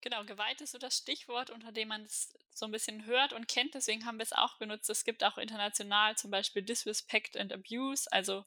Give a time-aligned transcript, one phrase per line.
[0.00, 3.48] Genau, Gewalt ist so das Stichwort, unter dem man es so ein bisschen hört und
[3.48, 3.74] kennt.
[3.74, 4.88] Deswegen haben wir es auch genutzt.
[4.90, 8.44] Es gibt auch international zum Beispiel Disrespect and Abuse, also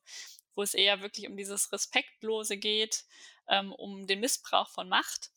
[0.55, 3.03] wo es eher wirklich um dieses Respektlose geht,
[3.47, 5.31] ähm, um den Missbrauch von Macht.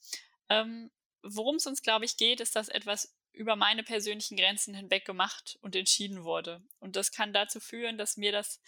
[0.48, 0.90] Ähm,
[1.26, 5.58] Worum es uns, glaube ich, geht, ist, dass etwas über meine persönlichen Grenzen hinweg gemacht
[5.62, 6.62] und entschieden wurde.
[6.80, 8.60] Und das kann dazu führen, dass mir das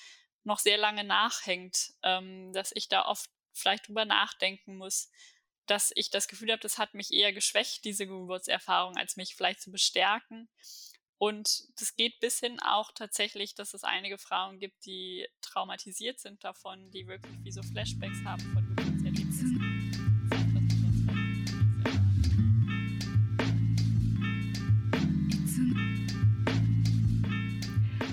[0.42, 5.10] noch sehr lange nachhängt, ähm, dass ich da oft vielleicht drüber nachdenken muss,
[5.66, 9.60] dass ich das Gefühl habe, das hat mich eher geschwächt, diese Geburtserfahrung, als mich vielleicht
[9.60, 10.48] zu bestärken.
[11.18, 16.44] Und das geht bis hin auch tatsächlich, dass es einige Frauen gibt, die traumatisiert sind
[16.44, 19.62] davon, die wirklich wie so Flashbacks haben von Geburtserlebnissen.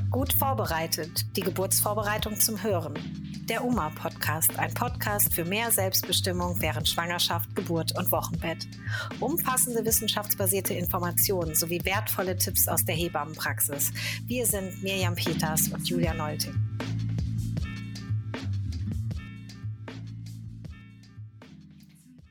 [0.10, 3.23] Gut vorbereitet, die Geburtsvorbereitung zum Hören.
[3.50, 8.66] Der UMA Podcast, ein Podcast für mehr Selbstbestimmung während Schwangerschaft, Geburt und Wochenbett.
[9.20, 13.92] Umfassende wissenschaftsbasierte Informationen sowie wertvolle Tipps aus der Hebammenpraxis.
[14.28, 16.56] Wir sind Mirjam Peters und Julia Nolting.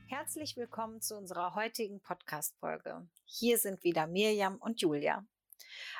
[0.07, 3.07] Herzlich willkommen zu unserer heutigen Podcast-Folge.
[3.25, 5.23] Hier sind wieder Mirjam und Julia.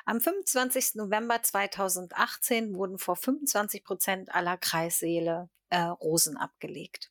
[0.04, 0.94] Am 25.
[0.94, 7.10] November 2018 wurden vor 25 Prozent aller Kreissäle äh, Rosen abgelegt.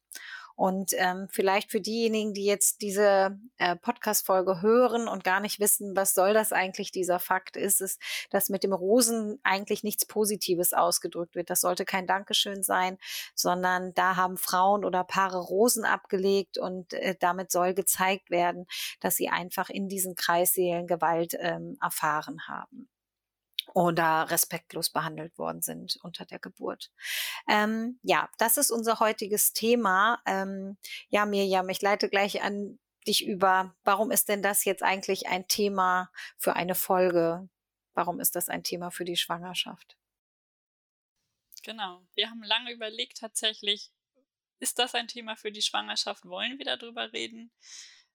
[0.55, 5.95] Und ähm, vielleicht für diejenigen, die jetzt diese äh, Podcast-Folge hören und gar nicht wissen,
[5.95, 7.97] was soll das eigentlich, dieser Fakt, ist es,
[8.29, 11.49] dass mit dem Rosen eigentlich nichts Positives ausgedrückt wird.
[11.49, 12.97] Das sollte kein Dankeschön sein,
[13.33, 18.67] sondern da haben Frauen oder Paare Rosen abgelegt und äh, damit soll gezeigt werden,
[18.99, 22.89] dass sie einfach in diesen Kreissälen Gewalt ähm, erfahren haben
[23.73, 26.91] oder respektlos behandelt worden sind unter der Geburt.
[27.47, 30.21] Ähm, ja, das ist unser heutiges Thema.
[30.25, 30.77] Ähm,
[31.09, 33.75] ja, Mirjam, ich leite gleich an dich über.
[33.83, 37.49] Warum ist denn das jetzt eigentlich ein Thema für eine Folge?
[37.93, 39.97] Warum ist das ein Thema für die Schwangerschaft?
[41.63, 42.01] Genau.
[42.13, 43.91] Wir haben lange überlegt tatsächlich,
[44.59, 46.25] ist das ein Thema für die Schwangerschaft?
[46.25, 47.51] Wollen wir darüber reden?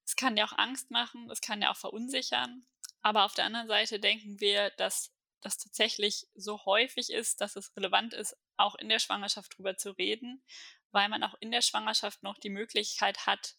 [0.05, 2.67] Es kann ja auch Angst machen, es kann ja auch verunsichern.
[3.03, 7.75] Aber auf der anderen Seite denken wir, dass das tatsächlich so häufig ist, dass es
[7.77, 10.43] relevant ist, auch in der Schwangerschaft drüber zu reden,
[10.91, 13.55] weil man auch in der Schwangerschaft noch die Möglichkeit hat,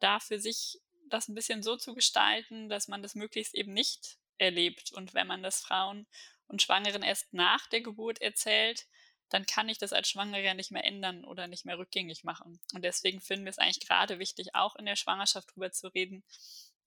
[0.00, 4.18] da für sich das ein bisschen so zu gestalten, dass man das möglichst eben nicht
[4.38, 4.92] erlebt.
[4.92, 6.06] Und wenn man das Frauen
[6.46, 8.86] und Schwangeren erst nach der Geburt erzählt,
[9.30, 12.60] dann kann ich das als Schwangere nicht mehr ändern oder nicht mehr rückgängig machen.
[12.72, 16.24] Und deswegen finden wir es eigentlich gerade wichtig, auch in der Schwangerschaft drüber zu reden,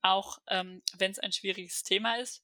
[0.01, 2.43] auch ähm, wenn es ein schwieriges Thema ist.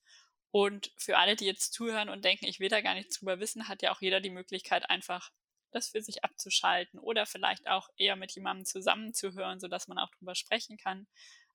[0.54, 3.68] Und für alle, die jetzt zuhören und denken, ich will da gar nichts drüber wissen,
[3.68, 5.32] hat ja auch jeder die Möglichkeit, einfach
[5.72, 10.36] das für sich abzuschalten oder vielleicht auch eher mit jemandem zusammenzuhören, sodass man auch drüber
[10.36, 11.08] sprechen kann.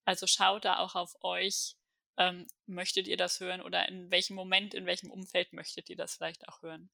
[0.05, 1.77] Also schaut da auch auf euch.
[2.17, 6.17] Ähm, möchtet ihr das hören oder in welchem Moment, in welchem Umfeld möchtet ihr das
[6.17, 6.91] vielleicht auch hören?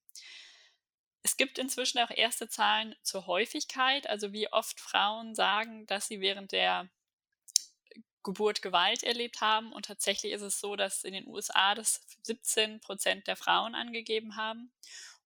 [1.22, 6.20] Es gibt inzwischen auch erste Zahlen zur Häufigkeit, also wie oft Frauen sagen, dass sie
[6.20, 6.90] während der
[8.24, 9.72] Geburt Gewalt erlebt haben.
[9.72, 14.36] Und tatsächlich ist es so, dass in den USA das 17 Prozent der Frauen angegeben
[14.36, 14.72] haben.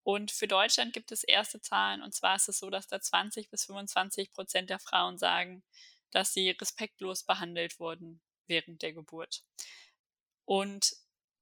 [0.02, 2.02] Und für Deutschland gibt es erste Zahlen.
[2.02, 5.62] Und zwar ist es so, dass da 20 bis 25 Prozent der Frauen sagen,
[6.10, 9.42] dass sie respektlos behandelt wurden während der Geburt.
[10.44, 10.96] Und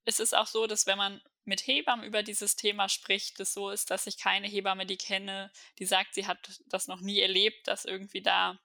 [0.05, 3.71] es ist auch so, dass wenn man mit Hebammen über dieses Thema spricht, es so
[3.71, 7.69] ist, dass ich keine Hebamme, die kenne, die sagt, sie hat das noch nie erlebt,
[7.69, 8.59] dass irgendwie da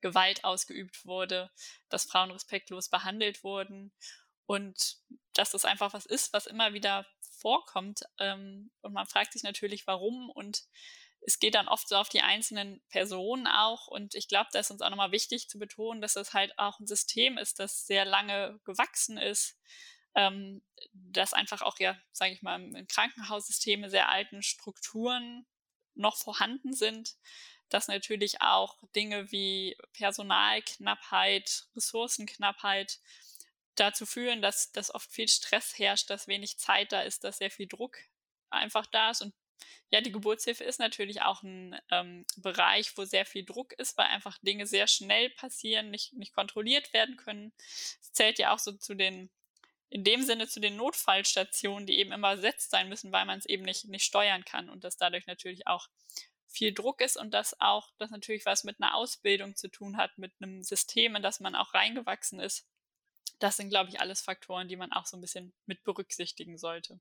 [0.00, 1.50] Gewalt ausgeübt wurde,
[1.88, 3.92] dass Frauen respektlos behandelt wurden
[4.46, 4.96] und
[5.34, 7.06] dass das einfach was ist, was immer wieder
[7.38, 8.02] vorkommt.
[8.18, 10.64] Ähm, und man fragt sich natürlich, warum und
[11.22, 13.86] es geht dann oft so auf die einzelnen Personen auch.
[13.86, 16.80] Und ich glaube, da ist uns auch nochmal wichtig zu betonen, dass das halt auch
[16.80, 19.58] ein System ist, das sehr lange gewachsen ist,
[20.14, 20.62] ähm,
[20.92, 25.46] dass einfach auch ja, sage ich mal, im Krankenhaussysteme sehr alten Strukturen
[25.94, 27.16] noch vorhanden sind
[27.70, 32.98] dass natürlich auch Dinge wie Personalknappheit, Ressourcenknappheit
[33.76, 37.50] dazu führen, dass, dass oft viel Stress herrscht, dass wenig Zeit da ist, dass sehr
[37.50, 37.96] viel Druck
[38.50, 39.22] einfach da ist.
[39.22, 39.34] Und
[39.90, 44.06] ja, die Geburtshilfe ist natürlich auch ein ähm, Bereich, wo sehr viel Druck ist, weil
[44.06, 47.52] einfach Dinge sehr schnell passieren, nicht, nicht kontrolliert werden können.
[47.58, 49.30] Es zählt ja auch so zu den,
[49.88, 53.46] in dem Sinne zu den Notfallstationen, die eben immer ersetzt sein müssen, weil man es
[53.46, 55.88] eben nicht, nicht steuern kann und das dadurch natürlich auch
[56.50, 60.18] viel Druck ist und dass auch das natürlich was mit einer Ausbildung zu tun hat,
[60.18, 62.66] mit einem System, in das man auch reingewachsen ist.
[63.38, 67.00] Das sind, glaube ich, alles Faktoren, die man auch so ein bisschen mit berücksichtigen sollte.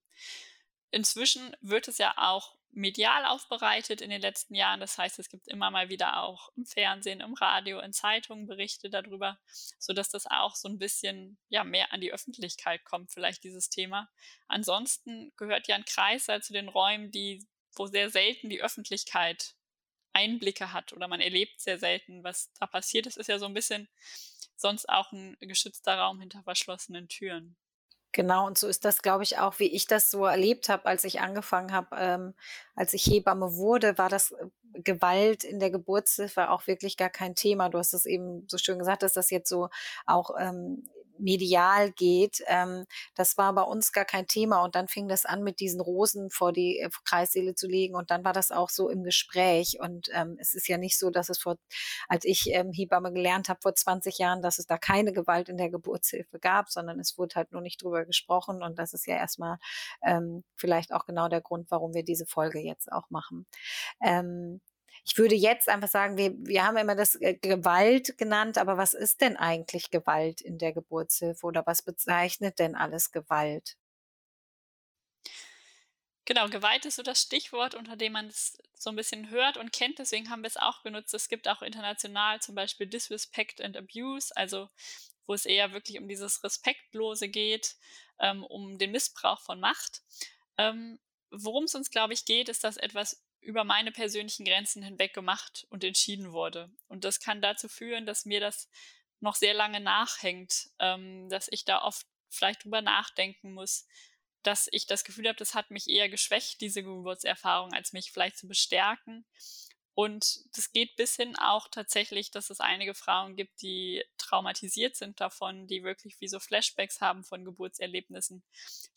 [0.92, 4.80] Inzwischen wird es ja auch medial aufbereitet in den letzten Jahren.
[4.80, 8.90] Das heißt, es gibt immer mal wieder auch im Fernsehen, im Radio, in Zeitungen Berichte
[8.90, 9.40] darüber,
[9.80, 14.10] sodass das auch so ein bisschen ja, mehr an die Öffentlichkeit kommt, vielleicht dieses Thema.
[14.48, 17.48] Ansonsten gehört ja ein Kreissaal zu den Räumen, die,
[17.80, 19.56] wo sehr selten die Öffentlichkeit
[20.14, 23.08] Einblicke hat oder man erlebt sehr selten, was da passiert.
[23.08, 23.88] Es ist ja so ein bisschen
[24.56, 27.56] sonst auch ein geschützter Raum hinter verschlossenen Türen.
[28.12, 31.04] Genau, und so ist das, glaube ich, auch, wie ich das so erlebt habe, als
[31.04, 32.34] ich angefangen habe, ähm,
[32.76, 34.48] als ich Hebamme wurde, war das äh,
[34.82, 37.70] Gewalt in der Geburtshilfe auch wirklich gar kein Thema.
[37.70, 39.70] Du hast es eben so schön gesagt, dass das jetzt so
[40.08, 42.44] auch ähm, medial geht.
[42.48, 42.86] Ähm,
[43.16, 44.64] das war bei uns gar kein Thema.
[44.64, 47.96] Und dann fing das an, mit diesen Rosen vor die äh, Kreissäle zu legen.
[47.96, 49.78] Und dann war das auch so im Gespräch.
[49.80, 51.58] Und ähm, es ist ja nicht so, dass es vor,
[52.08, 55.58] als ich ähm, Hebamme gelernt habe vor 20 Jahren, dass es da keine Gewalt in
[55.58, 58.64] der Geburtshilfe gab, sondern es wurde halt nur nicht drüber gesprochen.
[58.64, 59.58] Und das ist ja erstmal
[60.04, 63.46] ähm, vielleicht auch genau der Grund, warum wir diese Folge jetzt auch machen.
[64.02, 64.62] Ähm,
[65.10, 68.94] ich würde jetzt einfach sagen, wir, wir haben immer das äh, Gewalt genannt, aber was
[68.94, 73.76] ist denn eigentlich Gewalt in der Geburtshilfe oder was bezeichnet denn alles Gewalt?
[76.26, 79.74] Genau, Gewalt ist so das Stichwort, unter dem man es so ein bisschen hört und
[79.74, 79.98] kennt.
[79.98, 81.12] Deswegen haben wir es auch genutzt.
[81.16, 84.70] Es gibt auch international zum Beispiel Disrespect and Abuse, also
[85.26, 87.78] wo es eher wirklich um dieses Respektlose geht,
[88.20, 90.04] ähm, um den Missbrauch von Macht.
[90.60, 91.00] Ähm,
[91.32, 95.66] Worum es uns, glaube ich, geht, ist, dass etwas über meine persönlichen Grenzen hinweg gemacht
[95.70, 96.72] und entschieden wurde.
[96.88, 98.70] Und das kann dazu führen, dass mir das
[99.20, 103.88] noch sehr lange nachhängt, ähm, dass ich da oft vielleicht drüber nachdenken muss,
[104.44, 108.38] dass ich das Gefühl habe, das hat mich eher geschwächt, diese Geburtserfahrung, als mich vielleicht
[108.38, 109.26] zu bestärken.
[109.96, 115.20] Und das geht bis hin auch tatsächlich, dass es einige Frauen gibt, die traumatisiert sind
[115.20, 118.42] davon, die wirklich wie so Flashbacks haben von Geburtserlebnissen.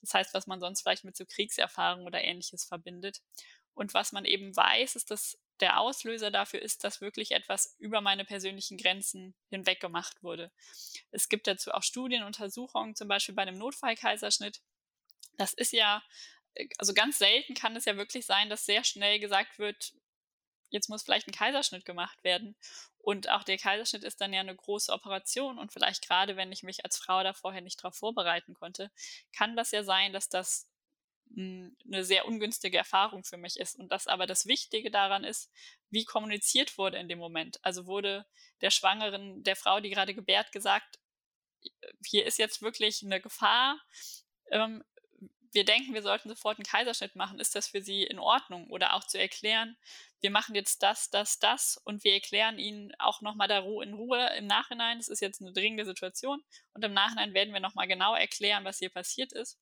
[0.00, 3.20] Das heißt, was man sonst vielleicht mit so Kriegserfahrungen oder ähnliches verbindet.
[3.74, 8.00] Und was man eben weiß, ist, dass der Auslöser dafür ist, dass wirklich etwas über
[8.00, 10.50] meine persönlichen Grenzen hinweg gemacht wurde.
[11.10, 14.60] Es gibt dazu auch Studienuntersuchungen, zum Beispiel bei einem Notfallkaiserschnitt.
[15.38, 16.02] Das ist ja,
[16.54, 19.94] äh, also ganz selten kann es ja wirklich sein, dass sehr schnell gesagt wird,
[20.72, 22.56] jetzt muss vielleicht ein Kaiserschnitt gemacht werden.
[22.98, 26.62] Und auch der Kaiserschnitt ist dann ja eine große Operation und vielleicht gerade, wenn ich
[26.62, 28.90] mich als Frau da vorher nicht darauf vorbereiten konnte,
[29.36, 30.69] kann das ja sein, dass das
[31.37, 33.79] eine sehr ungünstige Erfahrung für mich ist.
[33.79, 35.50] Und dass aber das Wichtige daran ist,
[35.90, 37.58] wie kommuniziert wurde in dem Moment.
[37.62, 38.26] Also wurde
[38.61, 40.99] der Schwangeren, der Frau, die gerade gebärt, gesagt,
[42.05, 43.81] hier ist jetzt wirklich eine Gefahr.
[44.50, 44.84] Ähm,
[45.52, 47.38] wir denken, wir sollten sofort einen Kaiserschnitt machen.
[47.38, 48.70] Ist das für Sie in Ordnung?
[48.70, 49.76] Oder auch zu erklären,
[50.20, 54.46] wir machen jetzt das, das, das und wir erklären Ihnen auch nochmal in Ruhe im
[54.46, 54.99] Nachhinein.
[54.99, 56.43] Es ist jetzt eine dringende Situation
[56.73, 59.58] und im Nachhinein werden wir nochmal genau erklären, was hier passiert ist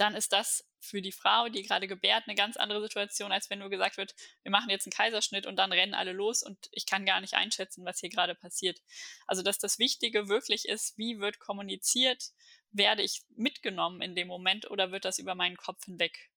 [0.00, 3.58] dann ist das für die Frau, die gerade gebärt, eine ganz andere Situation, als wenn
[3.58, 6.86] nur gesagt wird, wir machen jetzt einen Kaiserschnitt und dann rennen alle los und ich
[6.86, 8.80] kann gar nicht einschätzen, was hier gerade passiert.
[9.26, 12.30] Also, dass das Wichtige wirklich ist, wie wird kommuniziert,
[12.70, 16.30] werde ich mitgenommen in dem Moment oder wird das über meinen Kopf hinweg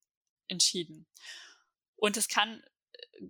[0.50, 1.08] entschieden?
[1.96, 2.62] Und es kann
[2.92, 3.28] äh,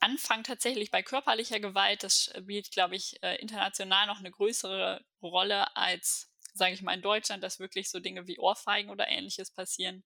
[0.00, 5.76] anfangen tatsächlich bei körperlicher Gewalt, das spielt, glaube ich, äh, international noch eine größere Rolle
[5.76, 10.04] als sage ich mal, in Deutschland, dass wirklich so Dinge wie Ohrfeigen oder ähnliches passieren.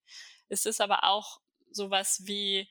[0.49, 2.69] Es ist aber auch sowas wie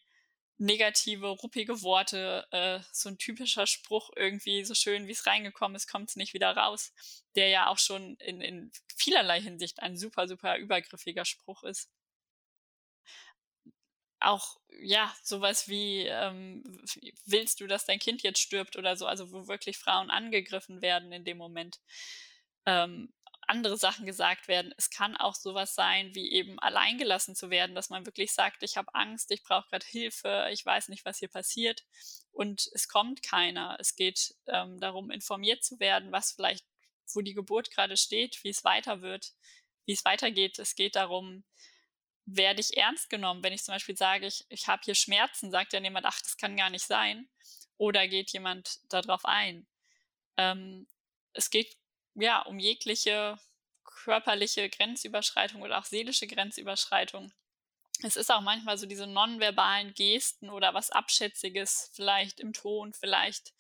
[0.58, 5.88] negative, ruppige Worte, äh, so ein typischer Spruch irgendwie, so schön wie es reingekommen ist,
[5.88, 6.94] kommt es nicht wieder raus,
[7.36, 11.90] der ja auch schon in, in vielerlei Hinsicht ein super, super übergriffiger Spruch ist.
[14.20, 16.64] Auch, ja, sowas wie, ähm,
[17.26, 21.12] willst du, dass dein Kind jetzt stirbt oder so, also wo wirklich Frauen angegriffen werden
[21.12, 21.82] in dem Moment.
[22.66, 23.14] Ähm,
[23.54, 24.74] andere Sachen gesagt werden.
[24.78, 28.78] Es kann auch sowas sein, wie eben alleingelassen zu werden, dass man wirklich sagt, ich
[28.78, 31.84] habe Angst, ich brauche gerade Hilfe, ich weiß nicht, was hier passiert
[32.32, 33.78] und es kommt keiner.
[33.80, 36.66] Es geht ähm, darum, informiert zu werden, was vielleicht,
[37.14, 39.34] wo die Geburt gerade steht, wie es weiter wird,
[39.86, 40.58] wie es weitergeht.
[40.58, 41.44] Es geht darum,
[42.26, 45.74] werde ich ernst genommen, wenn ich zum Beispiel sage, ich, ich habe hier Schmerzen, sagt
[45.74, 47.30] dann jemand, ach, das kann gar nicht sein.
[47.78, 49.68] Oder geht jemand darauf ein?
[50.38, 50.88] Ähm,
[51.34, 51.78] es geht
[52.16, 53.38] ja, um jegliche
[53.84, 57.32] körperliche Grenzüberschreitung oder auch seelische Grenzüberschreitung.
[58.04, 63.54] Es ist auch manchmal so diese nonverbalen Gesten oder was Abschätziges, vielleicht im Ton, vielleicht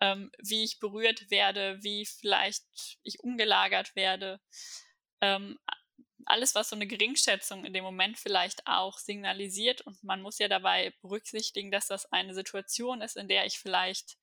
[0.00, 2.64] ähm, wie ich berührt werde, wie vielleicht
[3.02, 4.40] ich umgelagert werde.
[5.20, 5.58] Ähm,
[6.26, 9.80] alles, was so eine Geringschätzung in dem Moment vielleicht auch signalisiert.
[9.80, 14.16] Und man muss ja dabei berücksichtigen, dass das eine Situation ist, in der ich vielleicht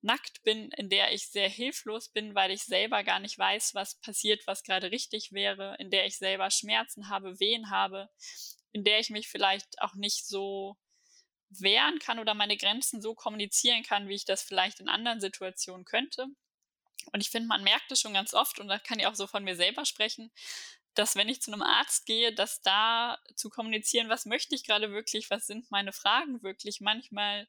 [0.00, 4.00] nackt bin, in der ich sehr hilflos bin, weil ich selber gar nicht weiß, was
[4.00, 8.08] passiert, was gerade richtig wäre, in der ich selber Schmerzen habe, Wehen habe,
[8.72, 10.76] in der ich mich vielleicht auch nicht so
[11.50, 15.84] wehren kann oder meine Grenzen so kommunizieren kann, wie ich das vielleicht in anderen Situationen
[15.84, 16.26] könnte.
[17.12, 19.26] Und ich finde, man merkt es schon ganz oft, und da kann ich auch so
[19.26, 20.30] von mir selber sprechen,
[20.94, 24.90] dass wenn ich zu einem Arzt gehe, dass da zu kommunizieren, was möchte ich gerade
[24.90, 27.48] wirklich, was sind meine Fragen wirklich, manchmal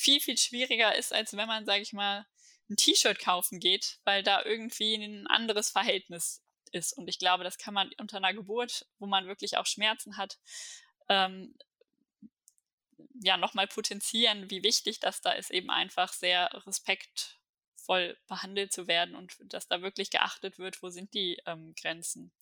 [0.00, 2.26] viel, viel schwieriger ist, als wenn man, sage ich mal,
[2.68, 6.42] ein T-Shirt kaufen geht, weil da irgendwie ein anderes Verhältnis
[6.72, 6.92] ist.
[6.92, 10.38] Und ich glaube, das kann man unter einer Geburt, wo man wirklich auch Schmerzen hat,
[11.08, 11.54] ähm,
[13.22, 19.14] ja, nochmal potenzieren, wie wichtig das da ist, eben einfach sehr respektvoll behandelt zu werden
[19.14, 22.32] und dass da wirklich geachtet wird, wo sind die ähm, Grenzen.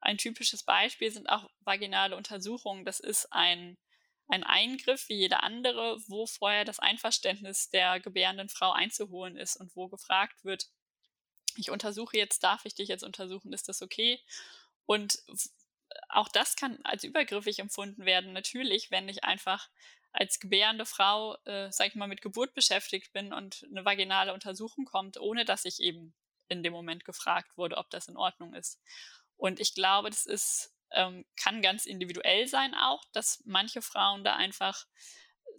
[0.00, 2.84] Ein typisches Beispiel sind auch vaginale Untersuchungen.
[2.84, 3.78] Das ist ein,
[4.32, 9.76] ein Eingriff wie jeder andere, wo vorher das Einverständnis der gebärenden Frau einzuholen ist und
[9.76, 10.70] wo gefragt wird,
[11.56, 14.18] ich untersuche jetzt, darf ich dich jetzt untersuchen, ist das okay?
[14.86, 15.22] Und
[16.08, 19.68] auch das kann als übergriffig empfunden werden, natürlich, wenn ich einfach
[20.12, 24.86] als gebärende Frau, äh, sag ich mal, mit Geburt beschäftigt bin und eine vaginale Untersuchung
[24.86, 26.14] kommt, ohne dass ich eben
[26.48, 28.80] in dem Moment gefragt wurde, ob das in Ordnung ist.
[29.36, 34.36] Und ich glaube, das ist, ähm, kann ganz individuell sein auch, dass manche Frauen da
[34.36, 34.86] einfach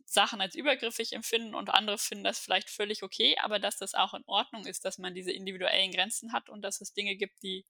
[0.06, 4.14] Sachen als übergriffig empfinden und andere finden das vielleicht völlig okay, aber dass das auch
[4.14, 7.66] in Ordnung ist, dass man diese individuellen Grenzen hat und dass es Dinge gibt, die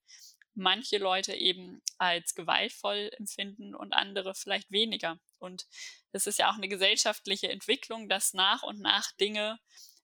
[0.55, 5.19] manche Leute eben als gewaltvoll empfinden und andere vielleicht weniger.
[5.39, 5.65] Und
[6.11, 9.59] das ist ja auch eine gesellschaftliche Entwicklung, dass nach und nach Dinge,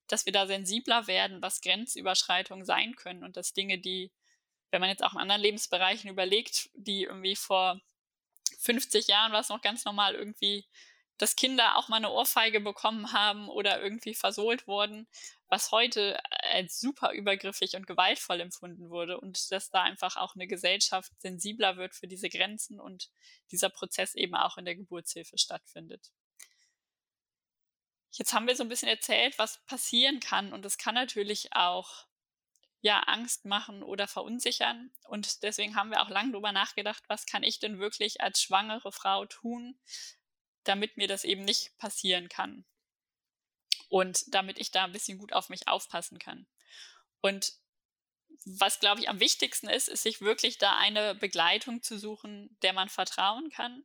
[0.08, 4.12] dass wir da sensibler werden, was Grenzüberschreitungen sein können und dass Dinge, die
[4.72, 7.80] wenn man jetzt auch in anderen Lebensbereichen überlegt, die irgendwie vor
[8.60, 10.66] 50 Jahren war es noch ganz normal irgendwie,
[11.18, 15.08] dass Kinder auch mal eine Ohrfeige bekommen haben oder irgendwie versohlt wurden,
[15.48, 16.20] was heute
[16.54, 21.76] als super übergriffig und gewaltvoll empfunden wurde und dass da einfach auch eine Gesellschaft sensibler
[21.76, 23.10] wird für diese Grenzen und
[23.52, 26.12] dieser Prozess eben auch in der Geburtshilfe stattfindet.
[28.12, 32.06] Jetzt haben wir so ein bisschen erzählt, was passieren kann und es kann natürlich auch
[32.81, 34.91] ja, Angst machen oder verunsichern.
[35.07, 38.91] Und deswegen haben wir auch lange darüber nachgedacht, was kann ich denn wirklich als schwangere
[38.91, 39.79] Frau tun,
[40.63, 42.65] damit mir das eben nicht passieren kann.
[43.89, 46.48] Und damit ich da ein bisschen gut auf mich aufpassen kann.
[47.21, 47.53] Und
[48.45, 52.74] was, glaube ich, am wichtigsten ist, ist sich wirklich da eine Begleitung zu suchen, der
[52.74, 53.83] man vertrauen kann.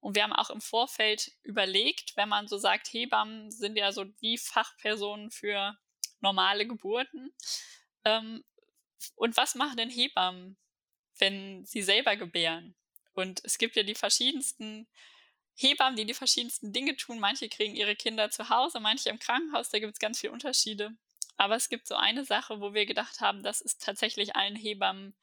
[0.00, 4.04] Und wir haben auch im Vorfeld überlegt, wenn man so sagt, Hebammen sind ja so
[4.04, 5.76] die Fachpersonen für
[6.20, 7.34] normale Geburten,
[8.06, 8.44] ähm,
[9.16, 10.56] und was machen denn Hebammen,
[11.18, 12.74] wenn sie selber gebären?
[13.12, 14.88] Und es gibt ja die verschiedensten
[15.54, 17.18] Hebammen, die die verschiedensten Dinge tun.
[17.18, 19.70] Manche kriegen ihre Kinder zu Hause, manche im Krankenhaus.
[19.70, 20.96] Da gibt es ganz viele Unterschiede.
[21.36, 25.14] Aber es gibt so eine Sache, wo wir gedacht haben, das ist tatsächlich allen Hebammen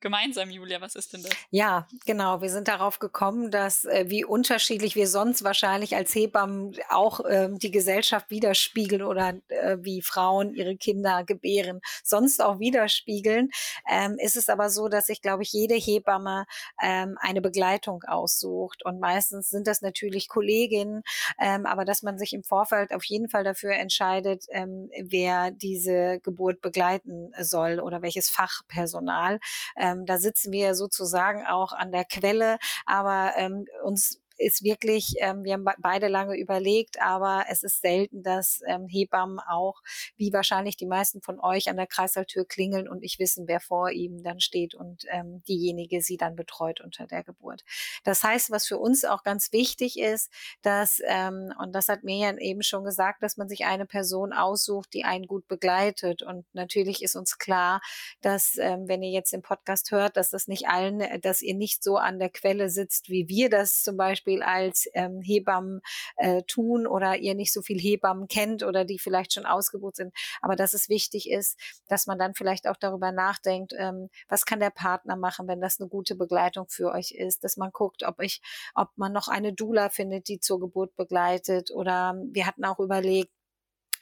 [0.00, 0.80] gemeinsam, Julia?
[0.80, 1.32] Was ist denn das?
[1.50, 2.40] Ja, genau.
[2.42, 7.48] Wir sind darauf gekommen, dass äh, wie unterschiedlich wir sonst wahrscheinlich als Hebammen auch äh,
[7.52, 13.50] die Gesellschaft widerspiegeln oder äh, wie Frauen ihre Kinder gebären, sonst auch widerspiegeln.
[13.88, 16.46] Ähm, ist es aber so, dass sich, glaube ich, jede Hebamme
[16.82, 18.84] ähm, eine Begleitung aussucht.
[18.84, 21.02] Und meistens sind das natürlich Kolleginnen,
[21.40, 26.20] ähm, aber dass man sich im Vorfeld auf jeden Fall dafür entscheidet, ähm, wer diese
[26.22, 29.38] Geburt begleiten soll oder welches Fachpersonal.
[29.86, 35.44] Ähm, da sitzen wir sozusagen auch an der Quelle, aber ähm, uns ist wirklich, ähm,
[35.44, 39.82] wir haben beide lange überlegt, aber es ist selten, dass ähm, Hebammen auch,
[40.16, 43.90] wie wahrscheinlich die meisten von euch, an der Kreisalltür klingeln und nicht wissen, wer vor
[43.90, 47.64] ihm dann steht und ähm, diejenige sie dann betreut unter der Geburt.
[48.04, 50.30] Das heißt, was für uns auch ganz wichtig ist,
[50.62, 54.92] dass, ähm, und das hat Mirjan eben schon gesagt, dass man sich eine Person aussucht,
[54.92, 56.22] die einen gut begleitet.
[56.22, 57.80] Und natürlich ist uns klar,
[58.20, 61.82] dass, ähm, wenn ihr jetzt den Podcast hört, dass das nicht allen, dass ihr nicht
[61.82, 65.80] so an der Quelle sitzt, wie wir das zum Beispiel Beispiel als ähm, Hebammen
[66.16, 70.14] äh, tun oder ihr nicht so viel Hebammen kennt oder die vielleicht schon ausgebucht sind.
[70.42, 74.60] Aber dass es wichtig ist, dass man dann vielleicht auch darüber nachdenkt, ähm, was kann
[74.60, 78.20] der Partner machen, wenn das eine gute Begleitung für euch ist, dass man guckt, ob
[78.20, 78.40] ich,
[78.74, 83.30] ob man noch eine Dula findet, die zur Geburt begleitet oder wir hatten auch überlegt,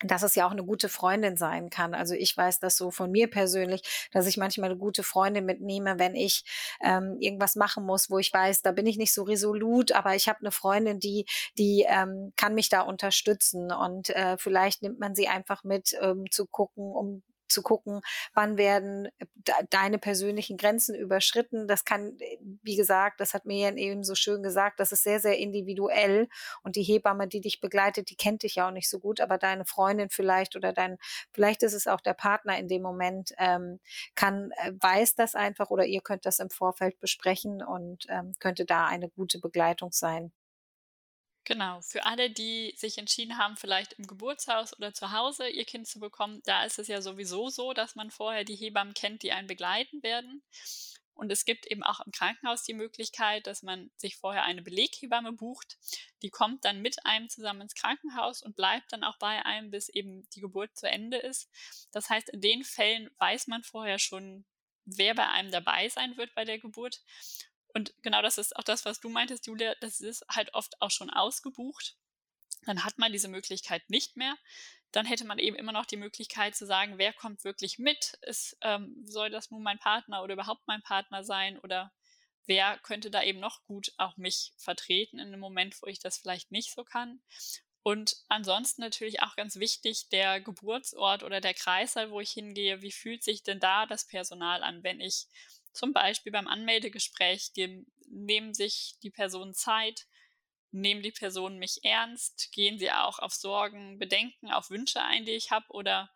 [0.03, 1.95] dass es ja auch eine gute Freundin sein kann.
[1.95, 5.99] Also ich weiß das so von mir persönlich, dass ich manchmal eine gute Freundin mitnehme,
[5.99, 6.45] wenn ich
[6.83, 10.29] ähm, irgendwas machen muss, wo ich weiß, da bin ich nicht so resolut, aber ich
[10.29, 11.27] habe eine Freundin, die
[11.59, 16.25] die ähm, kann mich da unterstützen und äh, vielleicht nimmt man sie einfach mit, ähm,
[16.31, 18.01] zu gucken, um zu gucken,
[18.33, 19.09] wann werden
[19.71, 21.69] deine persönlichen Grenzen überschritten.
[21.69, 25.21] Das kann, äh, wie gesagt, das hat mir eben so schön gesagt, das ist sehr,
[25.21, 26.29] sehr individuell.
[26.63, 29.39] Und die Hebamme, die dich begleitet, die kennt dich ja auch nicht so gut, aber
[29.39, 30.99] deine Freundin vielleicht oder dein,
[31.33, 33.81] vielleicht ist es auch der Partner in dem Moment, ähm,
[34.15, 38.65] kann, äh, weiß das einfach oder ihr könnt das im Vorfeld besprechen und ähm, könnte
[38.65, 40.33] da eine gute Begleitung sein.
[41.47, 45.87] Genau, für alle, die sich entschieden haben, vielleicht im Geburtshaus oder zu Hause ihr Kind
[45.87, 49.33] zu bekommen, da ist es ja sowieso so, dass man vorher die Hebammen kennt, die
[49.33, 50.43] einen begleiten werden.
[51.13, 55.33] Und es gibt eben auch im Krankenhaus die Möglichkeit, dass man sich vorher eine Beleghebamme
[55.33, 55.77] bucht.
[56.23, 59.89] Die kommt dann mit einem zusammen ins Krankenhaus und bleibt dann auch bei einem, bis
[59.89, 61.49] eben die Geburt zu Ende ist.
[61.93, 64.45] Das heißt, in den Fällen weiß man vorher schon,
[64.87, 67.01] wer bei einem dabei sein wird bei der Geburt.
[67.75, 70.91] Und genau das ist auch das, was du meintest, Julia, das ist halt oft auch
[70.91, 71.97] schon ausgebucht.
[72.67, 74.37] Dann hat man diese Möglichkeit nicht mehr.
[74.93, 78.17] Dann hätte man eben immer noch die Möglichkeit zu sagen, wer kommt wirklich mit?
[78.23, 81.59] Ist, ähm, soll das nun mein Partner oder überhaupt mein Partner sein?
[81.59, 81.93] Oder
[82.47, 86.19] wer könnte da eben noch gut auch mich vertreten in einem Moment, wo ich das
[86.19, 87.21] vielleicht nicht so kann?
[87.83, 92.93] Und ansonsten natürlich auch ganz wichtig, der Geburtsort oder der Kreißsaal, wo ich hingehe, wie
[92.93, 95.27] fühlt sich denn da das Personal an, wenn ich
[95.75, 100.07] zum Beispiel beim Anmeldegespräch geben, nehmen sich die Personen Zeit,
[100.71, 105.33] nehmen die Personen mich ernst, gehen sie auch auf Sorgen, Bedenken, auf Wünsche ein, die
[105.33, 106.11] ich habe oder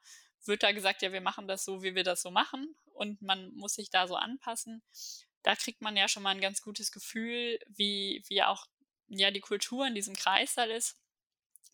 [0.44, 3.52] wird da gesagt, ja, wir machen das so, wie wir das so machen und man
[3.54, 4.82] muss sich da so anpassen.
[5.42, 8.66] Da kriegt man ja schon mal ein ganz gutes Gefühl, wie, wie auch
[9.08, 10.96] ja, die Kultur in diesem Kreissaal ist.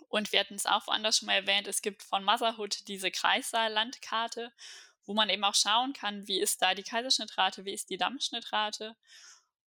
[0.08, 4.52] Und wir hatten es auch woanders schon mal erwähnt, es gibt von Motherhood diese Kreissaal-Landkarte
[5.06, 8.96] wo man eben auch schauen kann, wie ist da die Kaiserschnittrate, wie ist die Dammschnittrate.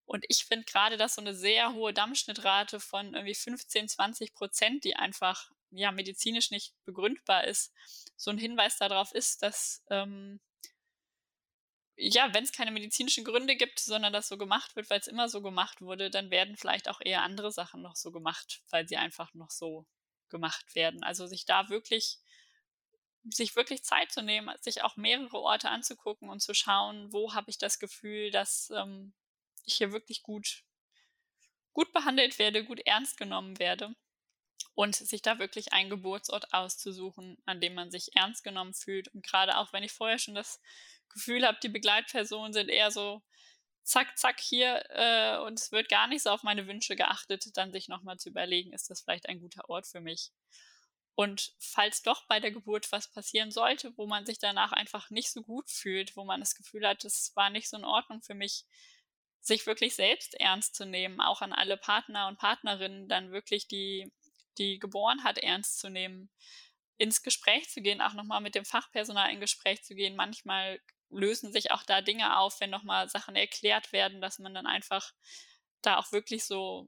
[0.05, 4.83] Und ich finde gerade, dass so eine sehr hohe Dammschnittrate von irgendwie 15, 20 Prozent,
[4.83, 7.73] die einfach ja medizinisch nicht begründbar ist,
[8.15, 10.39] so ein Hinweis darauf ist, dass ähm,
[11.97, 15.29] ja, wenn es keine medizinischen Gründe gibt, sondern das so gemacht wird, weil es immer
[15.29, 18.97] so gemacht wurde, dann werden vielleicht auch eher andere Sachen noch so gemacht, weil sie
[18.97, 19.85] einfach noch so
[20.29, 21.03] gemacht werden.
[21.03, 22.19] Also sich da wirklich
[23.31, 27.49] sich wirklich Zeit zu nehmen, sich auch mehrere Orte anzugucken und zu schauen, wo habe
[27.49, 29.13] ich das Gefühl, dass ähm,
[29.65, 30.63] ich hier wirklich gut,
[31.73, 33.95] gut behandelt werde, gut ernst genommen werde.
[34.73, 39.07] Und sich da wirklich einen Geburtsort auszusuchen, an dem man sich ernst genommen fühlt.
[39.07, 40.61] Und gerade auch, wenn ich vorher schon das
[41.09, 43.23] Gefühl habe, die Begleitpersonen sind eher so
[43.87, 47.71] zack, zack hier äh, und es wird gar nicht so auf meine Wünsche geachtet, dann
[47.71, 50.31] sich nochmal zu überlegen, ist das vielleicht ein guter Ort für mich.
[51.17, 55.31] Und falls doch bei der Geburt was passieren sollte, wo man sich danach einfach nicht
[55.31, 58.35] so gut fühlt, wo man das Gefühl hat, es war nicht so in Ordnung für
[58.35, 58.65] mich,
[59.41, 64.13] sich wirklich selbst ernst zu nehmen, auch an alle Partner und Partnerinnen dann wirklich die,
[64.59, 66.29] die geboren hat, ernst zu nehmen,
[66.97, 70.15] ins Gespräch zu gehen, auch nochmal mit dem Fachpersonal in Gespräch zu gehen.
[70.15, 74.67] Manchmal lösen sich auch da Dinge auf, wenn nochmal Sachen erklärt werden, dass man dann
[74.67, 75.15] einfach
[75.81, 76.87] da auch wirklich so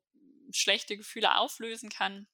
[0.52, 2.28] schlechte Gefühle auflösen kann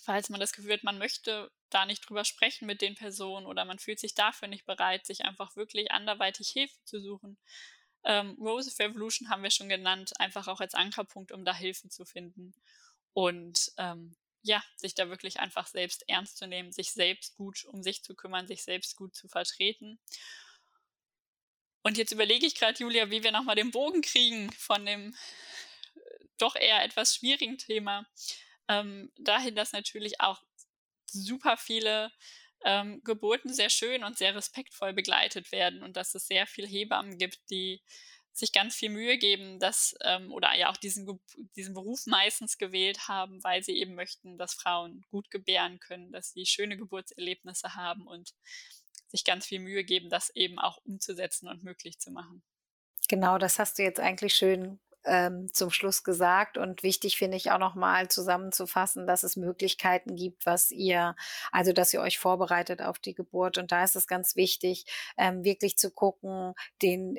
[0.00, 3.64] falls man das Gefühl hat, man möchte da nicht drüber sprechen mit den Personen oder
[3.64, 7.38] man fühlt sich dafür nicht bereit, sich einfach wirklich anderweitig Hilfe zu suchen.
[8.04, 11.88] Ähm, Rose of Evolution haben wir schon genannt, einfach auch als Ankerpunkt, um da Hilfe
[11.88, 12.54] zu finden.
[13.12, 17.82] Und ähm, ja, sich da wirklich einfach selbst ernst zu nehmen, sich selbst gut um
[17.82, 20.00] sich zu kümmern, sich selbst gut zu vertreten.
[21.82, 25.14] Und jetzt überlege ich gerade, Julia, wie wir nochmal den Bogen kriegen von dem
[25.94, 28.06] äh, doch eher etwas schwierigen Thema
[28.70, 30.40] ähm, dahin, dass natürlich auch
[31.06, 32.10] super viele
[32.64, 37.18] ähm, Geburten sehr schön und sehr respektvoll begleitet werden und dass es sehr viele Hebammen
[37.18, 37.82] gibt, die
[38.32, 41.20] sich ganz viel Mühe geben, dass ähm, oder ja auch diesen,
[41.56, 46.32] diesen Beruf meistens gewählt haben, weil sie eben möchten, dass Frauen gut gebären können, dass
[46.32, 48.30] sie schöne Geburtserlebnisse haben und
[49.08, 52.44] sich ganz viel Mühe geben, das eben auch umzusetzen und möglich zu machen.
[53.08, 56.58] Genau, das hast du jetzt eigentlich schön ähm, zum Schluss gesagt.
[56.58, 61.16] Und wichtig finde ich auch nochmal zusammenzufassen, dass es Möglichkeiten gibt, was ihr,
[61.52, 63.58] also dass ihr euch vorbereitet auf die Geburt.
[63.58, 64.86] Und da ist es ganz wichtig,
[65.16, 67.18] ähm, wirklich zu gucken, den,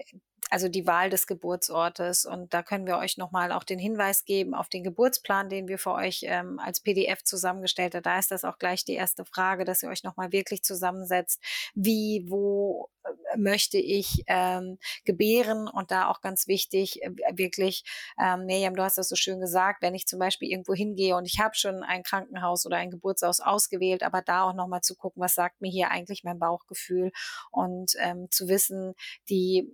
[0.52, 2.26] also die Wahl des Geburtsortes.
[2.26, 5.80] Und da können wir euch nochmal auch den Hinweis geben auf den Geburtsplan, den wir
[5.80, 8.04] für euch ähm, als PDF zusammengestellt haben.
[8.04, 11.42] Da ist das auch gleich die erste Frage, dass ihr euch nochmal wirklich zusammensetzt.
[11.74, 15.70] Wie, wo äh, möchte ich ähm, gebären?
[15.70, 17.86] Und da auch ganz wichtig, äh, wirklich,
[18.22, 21.26] ähm, Miriam, du hast das so schön gesagt, wenn ich zum Beispiel irgendwo hingehe und
[21.26, 25.22] ich habe schon ein Krankenhaus oder ein Geburtshaus ausgewählt, aber da auch nochmal zu gucken,
[25.22, 27.14] was sagt mir hier eigentlich mein Bauchgefühl
[27.52, 28.96] und ähm, zu wissen,
[29.30, 29.74] die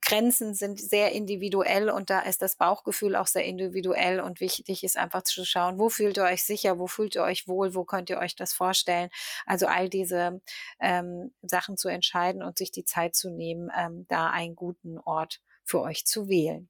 [0.00, 4.98] Grenzen sind sehr individuell und da ist das Bauchgefühl auch sehr individuell und wichtig ist
[4.98, 8.10] einfach zu schauen, wo fühlt ihr euch sicher, wo fühlt ihr euch wohl, wo könnt
[8.10, 9.08] ihr euch das vorstellen.
[9.46, 10.42] Also all diese
[10.78, 15.40] ähm, Sachen zu entscheiden und sich die Zeit zu nehmen, ähm, da einen guten Ort
[15.64, 16.68] für euch zu wählen.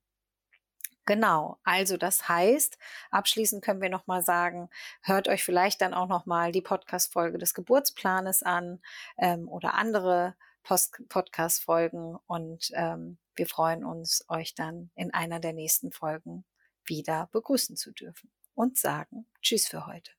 [1.07, 2.79] Genau, also das heißt,
[3.11, 4.69] abschließend können wir nochmal sagen,
[5.01, 8.81] hört euch vielleicht dann auch nochmal die Podcast-Folge des Geburtsplanes an
[9.19, 15.91] ähm, oder andere Podcast-Folgen und ähm, wir freuen uns, euch dann in einer der nächsten
[15.91, 16.45] Folgen
[16.85, 18.31] wieder begrüßen zu dürfen.
[18.53, 20.11] und sagen Tschüss für heute.